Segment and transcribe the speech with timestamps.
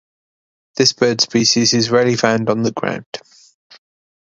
[0.77, 3.05] This bird species is rarely found on the ground.